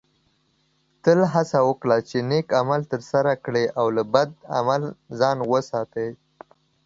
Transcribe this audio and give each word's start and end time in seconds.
تل 1.03 1.19
هڅه 1.33 1.59
وکړه 1.67 1.97
چې 2.09 2.17
نیک 2.29 2.47
عمل 2.59 2.81
ترسره 2.91 3.31
کړې 3.45 3.65
او 3.79 3.85
له 3.97 4.03
بد 4.13 4.29
عمله 4.57 4.89
ځان 5.19 5.37
وساتې 5.51 6.07